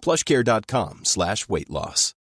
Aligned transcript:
plushcare.com 0.00 1.00
slash 1.04 1.48
weight 1.48 1.68
loss. 1.70 2.14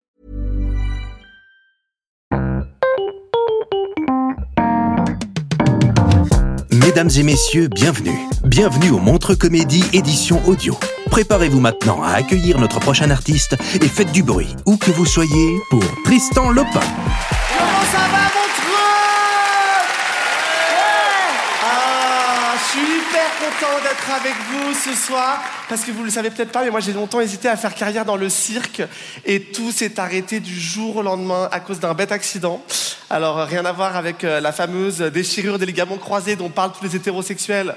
Mesdames 6.73 7.10
et 7.19 7.23
messieurs, 7.23 7.69
bienvenue. 7.69 8.19
Bienvenue 8.45 8.91
au 8.91 8.99
Montre 8.99 9.35
Comédie 9.35 9.85
édition 9.93 10.41
audio. 10.47 10.77
Préparez-vous 11.10 11.60
maintenant 11.60 12.02
à 12.02 12.10
accueillir 12.13 12.59
notre 12.59 12.80
prochain 12.80 13.10
artiste 13.10 13.57
et 13.82 13.88
faites 13.88 14.13
du 14.13 14.23
bruit, 14.23 14.54
où 14.66 14.77
que 14.77 14.91
vous 14.91 15.07
soyez, 15.07 15.59
pour 15.71 15.82
Tristan 16.04 16.51
Lopin. 16.51 16.80
Comment 17.59 17.85
ça 17.93 17.99
va, 17.99 18.24
Montreux 18.24 18.77
Ah, 21.63 22.57
hyper 23.09 23.30
content 23.38 23.82
d'être 23.82 24.10
avec 24.21 24.35
vous 24.51 24.74
ce 24.74 24.95
soir, 24.95 25.43
parce 25.68 25.82
que 25.82 25.90
vous 25.90 26.04
le 26.04 26.10
savez 26.10 26.30
peut-être 26.30 26.52
pas, 26.52 26.65
mais 26.65 26.71
moi 26.71 26.80
j'ai 26.80 26.93
longtemps 26.93 27.21
hésité 27.21 27.48
à 27.48 27.57
faire 27.57 27.74
carrière 27.74 28.04
dans 28.04 28.16
le 28.16 28.29
cirque, 28.29 28.82
et 29.24 29.40
tout 29.40 29.73
s'est 29.73 29.98
arrêté 30.01 30.40
du 30.40 30.59
jour 30.59 30.96
au 30.96 31.02
lendemain 31.02 31.48
à 31.52 31.60
cause 31.60 31.80
d'un 31.80 31.95
bête 31.95 32.13
accident. 32.13 32.63
Alors, 33.09 33.38
rien 33.46 33.65
à 33.65 33.73
voir 33.73 33.96
avec 33.96 34.24
euh, 34.24 34.40
la 34.40 34.51
fameuse 34.51 34.98
déchirure 34.98 35.60
des 35.60 35.66
ligaments 35.66 35.96
croisés 35.96 36.35
dont 36.35 36.48
parlent 36.48 36.73
tous 36.73 36.85
les 36.85 36.96
hétérosexuels, 36.96 37.74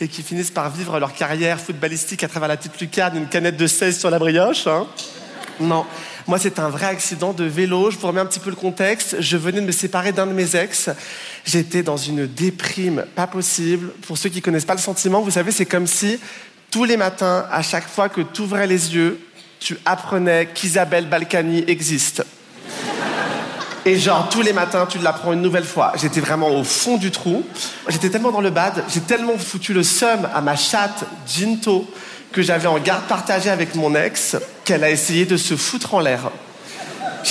et 0.00 0.08
qui 0.08 0.22
finissent 0.22 0.50
par 0.50 0.70
vivre 0.70 0.98
leur 0.98 1.12
carrière 1.12 1.60
footballistique 1.60 2.24
à 2.24 2.28
travers 2.28 2.48
la 2.48 2.56
petite 2.56 2.80
lucarne, 2.80 3.16
une 3.16 3.28
canette 3.28 3.56
de 3.56 3.66
16 3.66 3.98
sur 3.98 4.10
la 4.10 4.18
brioche. 4.18 4.66
hein. 4.66 4.86
Non, 5.60 5.84
moi 6.26 6.38
c'est 6.38 6.58
un 6.58 6.70
vrai 6.70 6.86
accident 6.86 7.34
de 7.34 7.44
vélo. 7.44 7.90
Je 7.90 7.98
vous 7.98 8.06
remets 8.06 8.20
un 8.20 8.26
petit 8.26 8.40
peu 8.40 8.48
le 8.48 8.56
contexte. 8.56 9.20
Je 9.20 9.36
venais 9.36 9.60
de 9.60 9.66
me 9.66 9.72
séparer 9.72 10.12
d'un 10.12 10.26
de 10.26 10.32
mes 10.32 10.56
ex. 10.56 10.88
J'étais 11.44 11.82
dans 11.82 11.98
une 11.98 12.26
déprime 12.26 13.04
pas 13.14 13.26
possible. 13.26 13.92
Pour 14.06 14.16
ceux 14.16 14.30
qui 14.30 14.40
connaissent 14.40 14.64
pas 14.64 14.74
le 14.74 14.80
sentiment, 14.80 15.20
vous 15.20 15.32
savez, 15.32 15.52
c'est 15.52 15.66
comme 15.66 15.86
si 15.86 16.18
tous 16.70 16.84
les 16.84 16.96
matins, 16.96 17.46
à 17.50 17.62
chaque 17.62 17.88
fois 17.88 18.08
que 18.08 18.22
tu 18.22 18.42
ouvrais 18.42 18.66
les 18.66 18.94
yeux, 18.94 19.20
tu 19.58 19.76
apprenais 19.84 20.48
qu'Isabelle 20.54 21.06
Balkany 21.06 21.64
existe. 21.66 22.24
Et 23.84 23.98
genre, 23.98 24.28
tous 24.28 24.42
les 24.42 24.52
matins, 24.52 24.86
tu 24.86 24.98
l'apprends 24.98 25.32
une 25.32 25.42
nouvelle 25.42 25.64
fois. 25.64 25.92
J'étais 25.96 26.20
vraiment 26.20 26.48
au 26.48 26.64
fond 26.64 26.96
du 26.96 27.10
trou. 27.10 27.44
J'étais 27.88 28.10
tellement 28.10 28.30
dans 28.30 28.40
le 28.40 28.50
bad, 28.50 28.84
j'ai 28.92 29.00
tellement 29.00 29.36
foutu 29.38 29.72
le 29.72 29.82
seum 29.82 30.28
à 30.34 30.40
ma 30.40 30.54
chatte, 30.54 31.04
Ginto, 31.26 31.90
que 32.32 32.42
j'avais 32.42 32.68
en 32.68 32.78
garde 32.78 33.04
partagée 33.06 33.50
avec 33.50 33.74
mon 33.74 33.94
ex, 33.94 34.36
qu'elle 34.64 34.84
a 34.84 34.90
essayé 34.90 35.26
de 35.26 35.36
se 35.36 35.56
foutre 35.56 35.94
en 35.94 36.00
l'air. 36.00 36.30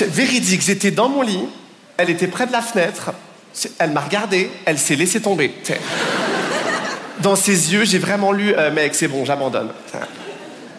Véridique, 0.01 0.61
j'étais 0.61 0.91
dans 0.91 1.09
mon 1.09 1.21
lit, 1.21 1.45
elle 1.97 2.09
était 2.09 2.27
près 2.27 2.47
de 2.47 2.51
la 2.51 2.61
fenêtre, 2.61 3.11
elle 3.79 3.91
m'a 3.91 4.01
regardé, 4.01 4.49
elle 4.65 4.77
s'est 4.77 4.95
laissée 4.95 5.21
tomber. 5.21 5.53
Dans 7.19 7.35
ses 7.35 7.73
yeux, 7.73 7.83
j'ai 7.85 7.97
vraiment 7.97 8.31
lu 8.31 8.53
euh, 8.55 8.71
Mec, 8.71 8.95
c'est 8.95 9.07
bon, 9.07 9.25
j'abandonne. 9.25 9.69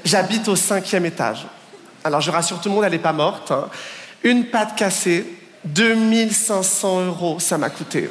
J'habite 0.05 0.49
au 0.49 0.57
cinquième 0.57 1.05
étage. 1.05 1.47
Alors 2.05 2.21
je 2.23 2.31
rassure 2.31 2.61
tout 2.61 2.69
le 2.71 2.75
monde, 2.75 2.85
elle 2.85 2.93
n'est 2.93 2.99
pas 2.99 3.13
morte. 3.13 3.51
hein. 3.51 3.69
Une 4.23 4.47
patte 4.47 4.75
cassée, 4.77 5.27
2500 5.65 7.07
euros, 7.07 7.39
ça 7.39 7.59
m'a 7.59 7.69
coûté. 7.69 8.09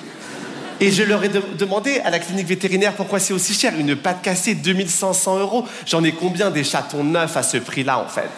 Et 0.81 0.91
je 0.91 1.03
leur 1.03 1.23
ai 1.23 1.29
de- 1.29 1.44
demandé 1.57 2.00
à 2.06 2.09
la 2.09 2.19
clinique 2.19 2.47
vétérinaire 2.47 2.94
pourquoi 2.94 3.19
c'est 3.19 3.34
aussi 3.34 3.53
cher. 3.53 3.73
Une 3.78 3.95
patte 3.95 4.22
cassée, 4.22 4.56
2500 4.56 5.38
euros. 5.40 5.66
J'en 5.85 6.03
ai 6.03 6.12
combien 6.13 6.50
des 6.51 6.63
chatons 6.63 7.03
neufs 7.03 7.35
à 7.35 7.44
ce 7.44 7.57
prix-là, 7.57 8.00
en 8.00 8.07
fait 8.07 8.29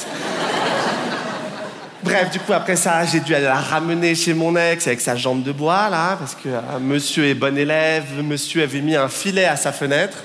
Bref, 2.03 2.31
du 2.31 2.39
coup, 2.39 2.53
après 2.53 2.75
ça, 2.75 3.05
j'ai 3.05 3.19
dû 3.19 3.35
aller 3.35 3.45
la 3.45 3.59
ramener 3.59 4.15
chez 4.15 4.33
mon 4.33 4.55
ex 4.55 4.87
avec 4.87 5.01
sa 5.01 5.15
jambe 5.15 5.43
de 5.43 5.51
bois, 5.51 5.87
là, 5.89 6.15
parce 6.17 6.33
que 6.33 6.49
euh, 6.49 6.59
monsieur 6.81 7.25
est 7.27 7.35
bon 7.35 7.55
élève, 7.55 8.05
monsieur 8.23 8.63
avait 8.63 8.81
mis 8.81 8.95
un 8.95 9.07
filet 9.07 9.45
à 9.45 9.55
sa 9.55 9.71
fenêtre. 9.71 10.17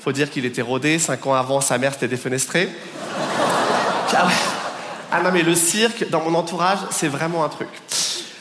Faut 0.00 0.10
dire 0.10 0.28
qu'il 0.30 0.44
était 0.46 0.62
rodé, 0.62 0.98
cinq 0.98 1.24
ans 1.28 1.34
avant, 1.34 1.60
sa 1.60 1.78
mère 1.78 1.92
s'était 1.92 2.08
défenestrée. 2.08 2.68
Ah. 4.12 4.26
Ah 5.12 5.20
non, 5.22 5.30
mais 5.32 5.42
le 5.42 5.54
cirque, 5.54 6.08
dans 6.10 6.22
mon 6.28 6.36
entourage, 6.36 6.78
c'est 6.90 7.08
vraiment 7.08 7.44
un 7.44 7.48
truc. 7.48 7.68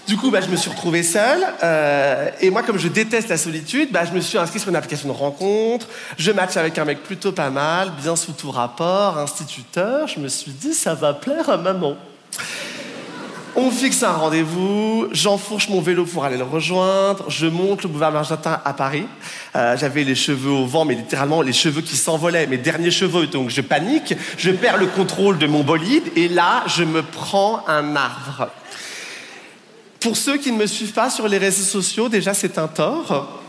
Du 0.09 0.17
coup, 0.17 0.31
bah, 0.31 0.41
je 0.41 0.47
me 0.49 0.55
suis 0.55 0.71
retrouvé 0.71 1.03
seul. 1.03 1.37
euh, 1.63 2.31
et 2.41 2.49
moi, 2.49 2.63
comme 2.63 2.79
je 2.79 2.87
déteste 2.87 3.29
la 3.29 3.37
solitude, 3.37 3.91
bah, 3.91 4.05
je 4.05 4.11
me 4.11 4.21
suis 4.21 4.39
inscrit 4.39 4.59
sur 4.59 4.69
une 4.69 4.75
application 4.75 5.07
de 5.07 5.13
rencontre. 5.13 5.85
Je 6.17 6.31
match 6.31 6.57
avec 6.57 6.79
un 6.79 6.85
mec 6.85 7.03
plutôt 7.03 7.31
pas 7.31 7.51
mal, 7.51 7.91
bien 8.01 8.15
sous 8.15 8.31
tout 8.31 8.49
rapport, 8.49 9.19
instituteur. 9.19 10.07
Je 10.07 10.19
me 10.19 10.27
suis 10.27 10.49
dit, 10.49 10.73
ça 10.73 10.95
va 10.95 11.13
plaire 11.13 11.47
à 11.51 11.57
maman. 11.57 11.95
On 13.55 13.69
fixe 13.69 14.01
un 14.01 14.13
rendez-vous, 14.13 15.09
j'enfourche 15.11 15.69
mon 15.69 15.79
vélo 15.79 16.05
pour 16.05 16.25
aller 16.25 16.37
le 16.37 16.43
rejoindre, 16.43 17.25
je 17.29 17.45
monte 17.45 17.83
le 17.83 17.89
boulevard 17.89 18.11
Magenta 18.11 18.63
à 18.65 18.73
Paris. 18.73 19.05
Euh, 19.55 19.77
J'avais 19.77 20.03
les 20.03 20.15
cheveux 20.15 20.49
au 20.49 20.65
vent, 20.65 20.85
mais 20.85 20.95
littéralement 20.95 21.43
les 21.43 21.53
cheveux 21.53 21.81
qui 21.81 21.95
s'envolaient, 21.95 22.47
mes 22.47 22.57
derniers 22.57 22.89
cheveux, 22.89 23.27
donc 23.27 23.51
je 23.51 23.61
panique, 23.61 24.15
je 24.39 24.49
perds 24.49 24.77
le 24.77 24.87
contrôle 24.87 25.37
de 25.37 25.45
mon 25.45 25.61
bolide, 25.61 26.05
et 26.15 26.29
là, 26.29 26.63
je 26.65 26.83
me 26.83 27.03
prends 27.03 27.63
un 27.67 27.95
arbre. 27.95 28.49
Pour 29.99 30.15
ceux 30.15 30.37
qui 30.37 30.51
ne 30.51 30.57
me 30.57 30.65
suivent 30.65 30.93
pas 30.93 31.09
sur 31.09 31.27
les 31.27 31.37
réseaux 31.37 31.63
sociaux, 31.63 32.07
déjà 32.07 32.33
c'est 32.33 32.57
un 32.57 32.67
tort. 32.67 33.41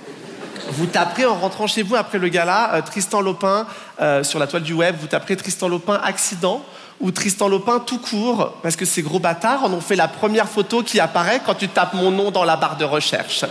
Vous 0.72 0.86
taperez 0.86 1.26
en 1.26 1.36
rentrant 1.36 1.66
chez 1.66 1.82
vous 1.82 1.96
après 1.96 2.18
le 2.18 2.28
gala 2.28 2.74
euh, 2.74 2.82
Tristan 2.82 3.20
Lopin 3.20 3.66
euh, 4.00 4.22
sur 4.24 4.38
la 4.38 4.46
toile 4.46 4.62
du 4.62 4.72
web, 4.72 4.96
vous 5.00 5.06
taperez 5.06 5.36
Tristan 5.36 5.68
Lopin 5.68 6.00
accident 6.02 6.64
ou 7.00 7.10
Tristan 7.12 7.48
Lopin 7.48 7.80
tout 7.80 7.98
court, 7.98 8.58
parce 8.62 8.76
que 8.76 8.84
ces 8.84 9.02
gros 9.02 9.18
bâtards 9.18 9.64
en 9.64 9.72
ont 9.72 9.80
fait 9.80 9.96
la 9.96 10.08
première 10.08 10.48
photo 10.48 10.82
qui 10.82 11.00
apparaît 11.00 11.40
quand 11.44 11.54
tu 11.54 11.68
tapes 11.68 11.94
mon 11.94 12.10
nom 12.10 12.30
dans 12.30 12.44
la 12.44 12.56
barre 12.56 12.76
de 12.76 12.84
recherche. 12.84 13.44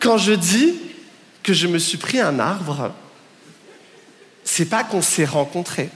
Quand 0.00 0.18
je 0.18 0.32
dis 0.32 0.74
que 1.42 1.52
je 1.52 1.66
me 1.66 1.78
suis 1.78 1.98
pris 1.98 2.20
un 2.20 2.38
arbre, 2.38 2.92
c'est 4.44 4.64
pas 4.66 4.82
qu'on 4.82 5.02
s'est 5.02 5.24
rencontrés. 5.24 5.90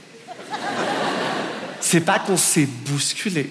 C'est 1.79 2.01
pas 2.01 2.19
qu'on 2.19 2.37
s'est 2.37 2.67
bousculé. 2.85 3.49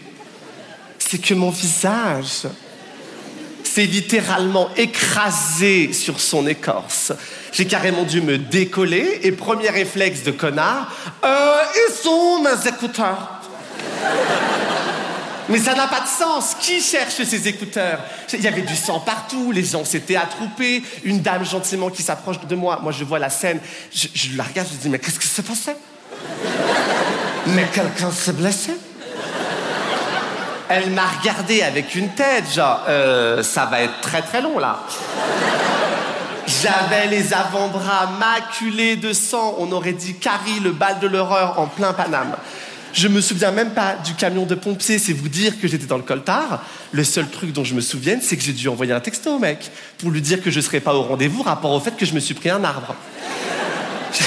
C'est 1.08 1.18
que 1.18 1.34
mon 1.34 1.50
visage 1.50 2.48
s'est 3.62 3.84
littéralement 3.84 4.70
écrasé 4.76 5.92
sur 5.92 6.18
son 6.18 6.46
écorce. 6.46 7.12
J'ai 7.52 7.66
carrément 7.66 8.02
dû 8.02 8.20
me 8.20 8.38
décoller 8.38 9.20
et 9.22 9.32
premier 9.32 9.70
réflexe 9.70 10.22
de 10.24 10.32
connard, 10.32 10.92
euh, 11.24 11.54
ils 11.76 11.94
sont 11.94 12.42
mes 12.42 12.68
écouteurs. 12.68 13.40
Mais 15.48 15.58
ça 15.58 15.74
n'a 15.74 15.86
pas 15.86 16.00
de 16.00 16.08
sens. 16.08 16.56
Qui 16.60 16.80
cherche 16.80 17.22
ces 17.22 17.46
écouteurs? 17.46 18.00
Il 18.32 18.40
y 18.40 18.48
avait 18.48 18.62
du 18.62 18.74
sang 18.74 18.98
partout, 18.98 19.52
les 19.52 19.62
gens 19.62 19.84
s'étaient 19.84 20.16
attroupés, 20.16 20.82
une 21.04 21.20
dame 21.20 21.44
gentiment 21.44 21.88
qui 21.90 22.02
s'approche 22.02 22.40
de 22.40 22.56
moi. 22.56 22.80
Moi, 22.82 22.90
je 22.90 23.04
vois 23.04 23.20
la 23.20 23.30
scène, 23.30 23.60
je, 23.94 24.08
je 24.12 24.36
la 24.36 24.42
regarde, 24.42 24.68
je 24.72 24.76
dis, 24.76 24.88
mais 24.88 24.98
qu'est-ce 24.98 25.20
qui 25.20 25.28
s'est 25.28 25.42
passé 25.42 25.72
Mais 27.46 27.66
quelqu'un 27.72 28.10
s'est 28.10 28.32
blessé? 28.32 28.72
Elle 30.68 30.90
m'a 30.90 31.06
regardé 31.06 31.62
avec 31.62 31.94
une 31.94 32.08
tête, 32.10 32.52
genre, 32.52 32.82
euh, 32.88 33.42
ça 33.42 33.66
va 33.66 33.82
être 33.82 34.00
très 34.00 34.22
très 34.22 34.42
long 34.42 34.58
là. 34.58 34.80
J'avais 36.46 37.08
les 37.08 37.34
avant-bras 37.34 38.10
maculés 38.18 38.96
de 38.96 39.12
sang. 39.12 39.56
On 39.58 39.70
aurait 39.72 39.92
dit 39.92 40.14
Carrie, 40.14 40.60
le 40.62 40.70
bal 40.72 40.98
de 41.00 41.06
l'horreur 41.06 41.58
en 41.58 41.66
plein 41.66 41.92
Paname. 41.92 42.36
Je 42.92 43.08
me 43.08 43.20
souviens 43.20 43.50
même 43.50 43.70
pas 43.70 43.96
du 44.04 44.14
camion 44.14 44.46
de 44.46 44.54
pompiers, 44.54 44.98
c'est 44.98 45.12
vous 45.12 45.28
dire 45.28 45.60
que 45.60 45.68
j'étais 45.68 45.86
dans 45.86 45.98
le 45.98 46.02
coltard. 46.02 46.64
Le 46.92 47.04
seul 47.04 47.28
truc 47.28 47.52
dont 47.52 47.64
je 47.64 47.74
me 47.74 47.80
souvienne, 47.80 48.20
c'est 48.22 48.36
que 48.36 48.42
j'ai 48.42 48.54
dû 48.54 48.68
envoyer 48.68 48.92
un 48.92 49.00
texto 49.00 49.34
au 49.34 49.38
mec 49.38 49.70
pour 49.98 50.10
lui 50.10 50.22
dire 50.22 50.42
que 50.42 50.50
je 50.50 50.60
serais 50.60 50.80
pas 50.80 50.94
au 50.94 51.02
rendez-vous 51.02 51.42
rapport 51.42 51.72
au 51.72 51.80
fait 51.80 51.96
que 51.96 52.06
je 52.06 52.14
me 52.14 52.20
suis 52.20 52.34
pris 52.34 52.48
un 52.48 52.64
arbre. 52.64 52.94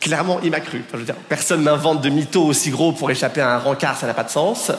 Clairement, 0.00 0.38
il 0.42 0.50
m'a 0.50 0.60
cru. 0.60 0.84
personne 1.28 1.62
n'invente 1.62 2.02
de 2.02 2.10
mythos 2.10 2.44
aussi 2.44 2.70
gros 2.70 2.92
pour 2.92 3.10
échapper 3.10 3.40
à 3.40 3.54
un 3.54 3.58
rencard, 3.58 3.96
ça 3.96 4.06
n'a 4.06 4.14
pas 4.14 4.24
de 4.24 4.30
sens. 4.30 4.70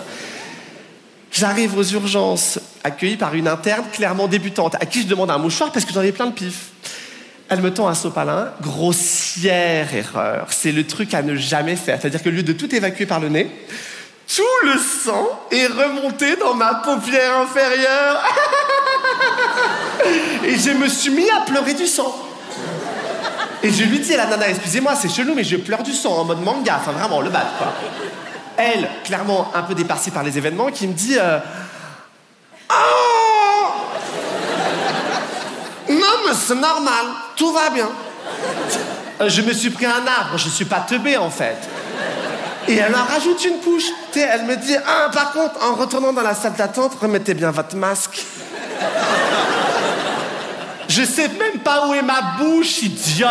J'arrive 1.33 1.75
aux 1.75 1.83
urgences, 1.83 2.59
accueilli 2.83 3.17
par 3.17 3.33
une 3.33 3.47
interne 3.47 3.85
clairement 3.91 4.27
débutante, 4.27 4.75
à 4.75 4.85
qui 4.85 5.01
je 5.01 5.07
demande 5.07 5.31
un 5.31 5.39
mouchoir 5.39 5.71
parce 5.71 5.83
que 5.83 5.91
j'en 5.91 6.03
ai 6.03 6.11
plein 6.11 6.27
de 6.27 6.31
pif. 6.31 6.67
Elle 7.49 7.61
me 7.61 7.73
tend 7.73 7.87
un 7.87 7.95
sopalin, 7.95 8.51
grossière 8.61 9.95
erreur. 9.95 10.47
C'est 10.51 10.71
le 10.71 10.85
truc 10.85 11.15
à 11.15 11.23
ne 11.23 11.35
jamais 11.35 11.75
faire. 11.75 11.99
C'est-à-dire 11.99 12.21
que 12.21 12.29
lieu 12.29 12.43
de 12.43 12.53
tout 12.53 12.73
évacuer 12.73 13.07
par 13.07 13.19
le 13.19 13.29
nez, 13.29 13.49
tout 14.27 14.43
le 14.63 14.77
sang 14.77 15.47
est 15.51 15.65
remonté 15.65 16.35
dans 16.35 16.53
ma 16.53 16.75
paupière 16.75 17.37
inférieure. 17.39 18.23
Et 20.45 20.55
je 20.55 20.69
me 20.69 20.87
suis 20.87 21.09
mis 21.09 21.29
à 21.31 21.41
pleurer 21.47 21.73
du 21.73 21.87
sang. 21.87 22.15
Et 23.63 23.71
je 23.71 23.83
lui 23.85 23.99
dis 23.99 24.13
à 24.13 24.17
la 24.17 24.27
nana, 24.27 24.49
excusez-moi, 24.49 24.93
c'est 24.95 25.09
chelou, 25.09 25.33
mais 25.33 25.43
je 25.43 25.55
pleure 25.55 25.81
du 25.81 25.93
sang 25.93 26.15
en 26.15 26.25
mode 26.25 26.43
manga, 26.43 26.77
enfin 26.79 26.91
vraiment, 26.91 27.21
le 27.21 27.31
bat, 27.31 27.51
quoi. 27.57 27.73
Elle, 28.57 28.87
clairement 29.03 29.51
un 29.53 29.63
peu 29.63 29.73
dépassée 29.73 30.11
par 30.11 30.23
les 30.23 30.37
événements, 30.37 30.67
qui 30.67 30.87
me 30.87 30.93
dit 30.93 31.17
Oh 32.69 32.73
Non, 35.89 36.15
mais 36.27 36.33
c'est 36.33 36.55
normal, 36.55 37.05
tout 37.35 37.51
va 37.51 37.69
bien. 37.69 37.89
Euh, 39.21 39.29
je 39.29 39.41
me 39.41 39.53
suis 39.53 39.69
pris 39.69 39.85
un 39.85 40.05
arbre, 40.07 40.37
je 40.37 40.49
suis 40.49 40.65
pas 40.65 40.79
teubé 40.79 41.17
en 41.17 41.29
fait. 41.29 41.57
Et 42.67 42.75
elle 42.77 42.95
en 42.95 43.03
rajoute 43.03 43.43
une 43.45 43.59
couche. 43.59 43.89
elle 44.15 44.43
me 44.43 44.55
dit 44.55 44.75
Ah, 44.85 45.09
par 45.11 45.33
contre, 45.33 45.63
en 45.63 45.75
retournant 45.75 46.13
dans 46.13 46.21
la 46.21 46.33
salle 46.33 46.53
d'attente, 46.53 46.93
remettez 47.01 47.33
bien 47.33 47.51
votre 47.51 47.75
masque. 47.75 48.25
Je 50.87 51.03
sais 51.03 51.27
même 51.27 51.59
pas 51.63 51.87
où 51.87 51.93
est 51.93 52.01
ma 52.01 52.21
bouche, 52.39 52.83
idiote. 52.83 53.29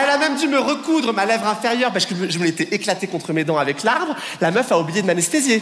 Elle 0.00 0.10
a 0.10 0.16
même 0.16 0.36
dû 0.36 0.46
me 0.46 0.60
recoudre 0.60 1.12
ma 1.12 1.24
lèvre 1.24 1.48
inférieure 1.48 1.90
parce 1.90 2.06
que 2.06 2.14
je 2.28 2.38
me 2.38 2.44
l'étais 2.44 2.68
éclaté 2.70 3.08
contre 3.08 3.32
mes 3.32 3.42
dents 3.42 3.58
avec 3.58 3.82
l'arbre. 3.82 4.14
La 4.40 4.52
meuf 4.52 4.70
a 4.70 4.78
oublié 4.78 5.02
de 5.02 5.06
m'anesthésier. 5.08 5.60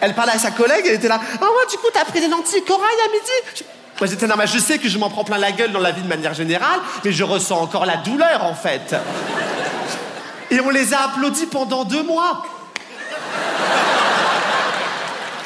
Elle 0.00 0.14
parlait 0.14 0.32
à 0.32 0.38
sa 0.38 0.50
collègue, 0.50 0.84
elle 0.86 0.94
était 0.94 1.08
là. 1.08 1.20
Oh, 1.34 1.38
moi, 1.40 1.66
du 1.70 1.76
coup, 1.76 1.88
t'as 1.92 2.06
pris 2.06 2.20
des 2.20 2.28
lentilles 2.28 2.64
corail 2.64 2.96
à 3.04 3.10
midi? 3.12 3.64
Moi, 4.00 4.08
j'étais 4.08 4.26
normal. 4.26 4.48
Je 4.48 4.58
sais 4.58 4.78
que 4.78 4.88
je 4.88 4.96
m'en 4.96 5.10
prends 5.10 5.24
plein 5.24 5.36
la 5.36 5.52
gueule 5.52 5.72
dans 5.72 5.80
la 5.80 5.90
vie 5.90 6.00
de 6.00 6.08
manière 6.08 6.32
générale, 6.32 6.80
mais 7.04 7.12
je 7.12 7.22
ressens 7.22 7.60
encore 7.60 7.84
la 7.84 7.98
douleur, 7.98 8.44
en 8.44 8.54
fait. 8.54 8.96
Et 10.50 10.58
on 10.60 10.70
les 10.70 10.94
a 10.94 11.02
applaudis 11.04 11.46
pendant 11.46 11.84
deux 11.84 12.02
mois. 12.02 12.46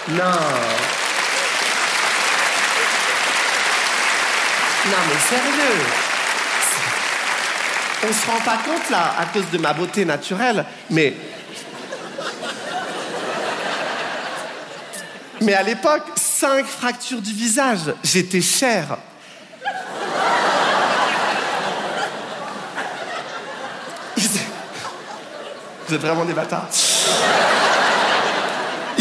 Non. 0.09 0.25
Non, 4.87 4.99
mais 5.09 5.19
sérieux. 5.29 6.20
On 8.03 8.13
se 8.13 8.27
rend 8.27 8.41
pas 8.41 8.57
compte 8.65 8.89
là, 8.91 9.15
à 9.19 9.27
cause 9.27 9.51
de 9.51 9.59
ma 9.59 9.75
beauté 9.75 10.05
naturelle, 10.05 10.65
mais. 10.89 11.15
Mais 15.43 15.55
à 15.55 15.63
l'époque, 15.63 16.05
cinq 16.17 16.67
fractures 16.67 17.21
du 17.21 17.33
visage, 17.33 17.93
j'étais 18.03 18.41
cher. 18.41 18.97
Vous 25.89 25.95
êtes 25.95 26.01
vraiment 26.01 26.25
des 26.25 26.35
bâtards. 26.35 26.69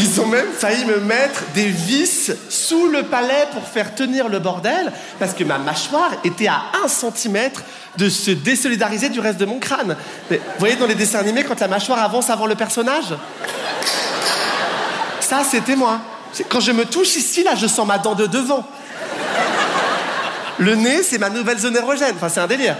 Ils 0.01 0.21
ont 0.21 0.27
même 0.27 0.47
failli 0.57 0.85
me 0.85 1.01
mettre 1.01 1.43
des 1.53 1.67
vis 1.67 2.31
sous 2.47 2.87
le 2.87 3.03
palais 3.03 3.47
pour 3.51 3.63
faire 3.63 3.95
tenir 3.95 4.29
le 4.29 4.39
bordel, 4.39 4.93
parce 5.19 5.33
que 5.33 5.43
ma 5.43 5.57
mâchoire 5.57 6.11
était 6.23 6.47
à 6.47 6.61
un 6.85 6.87
centimètre 6.87 7.63
de 7.97 8.07
se 8.07 8.31
désolidariser 8.31 9.09
du 9.09 9.19
reste 9.19 9.37
de 9.39 9.45
mon 9.45 9.59
crâne. 9.59 9.97
vous 10.29 10.37
voyez 10.57 10.77
dans 10.77 10.85
les 10.85 10.95
dessins 10.95 11.19
animés 11.19 11.43
quand 11.43 11.59
la 11.59 11.67
mâchoire 11.67 12.01
avance 12.01 12.29
avant 12.29 12.45
le 12.45 12.55
personnage 12.55 13.13
Ça, 15.19 15.41
c'était 15.43 15.75
moi. 15.75 15.99
Quand 16.47 16.61
je 16.61 16.71
me 16.71 16.85
touche 16.85 17.17
ici, 17.17 17.43
là, 17.43 17.55
je 17.55 17.67
sens 17.67 17.85
ma 17.85 17.97
dent 17.97 18.15
de 18.15 18.25
devant. 18.25 18.65
Le 20.59 20.75
nez, 20.75 21.03
c'est 21.03 21.17
ma 21.17 21.29
nouvelle 21.29 21.59
zone 21.59 21.75
érogène. 21.75 22.15
Enfin, 22.15 22.29
c'est 22.29 22.39
un 22.39 22.47
délire. 22.47 22.77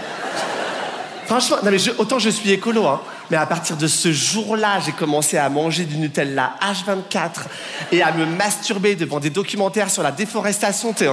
Franchement, 1.26 1.58
mais 1.62 1.76
autant 1.98 2.18
je 2.18 2.30
suis 2.30 2.50
écolo, 2.50 2.86
hein, 2.86 3.00
mais 3.30 3.36
à 3.36 3.46
partir 3.46 3.76
de 3.76 3.86
ce 3.86 4.12
jour-là, 4.12 4.80
j'ai 4.80 4.92
commencé 4.92 5.38
à 5.38 5.48
manger 5.48 5.84
du 5.84 5.96
Nutella 5.96 6.54
H24 6.60 7.46
et 7.92 8.02
à 8.02 8.12
me 8.12 8.26
masturber 8.26 8.96
devant 8.96 9.20
des 9.20 9.30
documentaires 9.30 9.90
sur 9.90 10.02
la 10.02 10.12
déforestation. 10.12 10.92
T'es, 10.92 11.06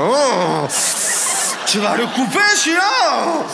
tu 1.67 1.79
vas 1.79 1.95
le 1.95 2.07
couper, 2.07 2.39
celui-là 2.55 3.45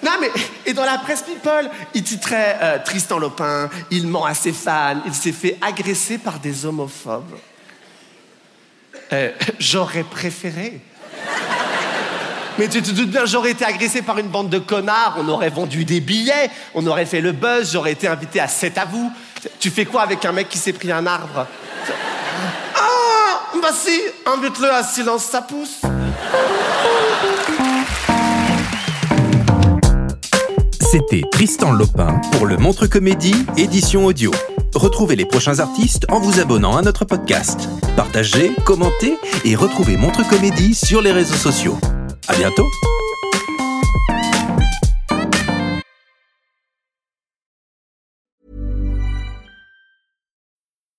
non, 0.00 0.12
mais, 0.20 0.30
et 0.64 0.74
dans 0.74 0.84
la 0.84 0.98
presse 0.98 1.22
People, 1.22 1.68
il 1.92 2.04
titrait 2.04 2.56
euh, 2.62 2.78
Tristan 2.84 3.18
Lopin, 3.18 3.68
il 3.90 4.06
ment 4.06 4.24
à 4.26 4.34
ses 4.34 4.52
fans, 4.52 5.02
il 5.04 5.12
s'est 5.12 5.32
fait 5.32 5.58
agresser 5.60 6.18
par 6.18 6.38
des 6.38 6.66
homophobes. 6.66 7.36
Euh, 9.12 9.32
j'aurais 9.58 10.04
préféré. 10.04 10.80
Mais 12.58 12.68
tu 12.68 12.82
te 12.82 12.90
doutes 12.90 13.10
bien, 13.10 13.24
j'aurais 13.24 13.52
été 13.52 13.64
agressé 13.64 14.02
par 14.02 14.18
une 14.18 14.26
bande 14.26 14.50
de 14.50 14.58
connards, 14.58 15.16
on 15.18 15.28
aurait 15.28 15.48
vendu 15.48 15.84
des 15.84 16.00
billets, 16.00 16.50
on 16.74 16.84
aurait 16.88 17.06
fait 17.06 17.20
le 17.20 17.30
buzz, 17.30 17.70
j'aurais 17.72 17.92
été 17.92 18.08
invité 18.08 18.40
à 18.40 18.48
7 18.48 18.76
à 18.78 18.84
vous. 18.84 19.12
Tu 19.60 19.70
fais 19.70 19.84
quoi 19.84 20.02
avec 20.02 20.24
un 20.24 20.32
mec 20.32 20.48
qui 20.48 20.58
s'est 20.58 20.72
pris 20.72 20.90
un 20.90 21.06
arbre 21.06 21.46
Ah 22.74 23.58
Bah 23.62 23.68
si, 23.72 24.00
invite-le 24.26 24.72
à 24.72 24.82
silence, 24.82 25.22
ça 25.24 25.42
pousse. 25.42 25.82
C'était 30.90 31.22
Tristan 31.30 31.70
Lopin 31.70 32.20
pour 32.32 32.46
le 32.46 32.56
Montre 32.56 32.88
Comédie, 32.88 33.46
édition 33.56 34.04
audio. 34.06 34.32
Retrouvez 34.74 35.14
les 35.14 35.26
prochains 35.26 35.60
artistes 35.60 36.06
en 36.10 36.18
vous 36.18 36.40
abonnant 36.40 36.76
à 36.76 36.82
notre 36.82 37.04
podcast. 37.04 37.68
Partagez, 37.94 38.52
commentez 38.64 39.16
et 39.44 39.54
retrouvez 39.54 39.96
Montre 39.96 40.26
Comédie 40.28 40.74
sur 40.74 41.02
les 41.02 41.12
réseaux 41.12 41.36
sociaux. 41.36 41.78
À 42.28 42.36
bientôt 42.36 42.70